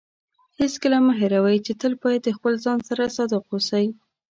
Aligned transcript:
هیڅکله 0.59 0.97
مه 1.05 1.13
هېروئ 1.19 1.57
چې 1.65 1.71
تل 1.81 1.93
باید 2.03 2.21
د 2.23 2.29
خپل 2.37 2.53
ځان 2.65 2.79
سره 2.89 3.13
صادق 3.17 3.43
اوسئ. 3.51 3.85